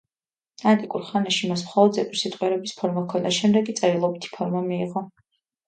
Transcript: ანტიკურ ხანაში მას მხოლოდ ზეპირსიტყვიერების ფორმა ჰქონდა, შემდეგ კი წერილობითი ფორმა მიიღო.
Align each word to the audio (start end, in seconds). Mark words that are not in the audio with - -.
ანტიკურ 0.69 1.03
ხანაში 1.09 1.49
მას 1.51 1.65
მხოლოდ 1.67 1.99
ზეპირსიტყვიერების 1.99 2.75
ფორმა 2.81 3.05
ჰქონდა, 3.05 3.37
შემდეგ 3.39 3.71
კი 3.71 3.79
წერილობითი 3.83 4.35
ფორმა 4.35 4.67
მიიღო. 4.69 5.09